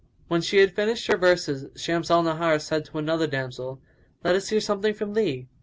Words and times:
When 0.29 0.41
she 0.41 0.57
had 0.57 0.73
finished 0.73 1.05
her 1.05 1.15
verses, 1.15 1.67
Shams 1.79 2.09
al 2.09 2.23
Nahar 2.23 2.59
said 2.59 2.85
to 2.85 2.97
another 2.97 3.27
damsel, 3.27 3.79
"Let 4.23 4.33
us 4.33 4.49
hear 4.49 4.59
something 4.59 4.95
from 4.95 5.13
thee!" 5.13 5.47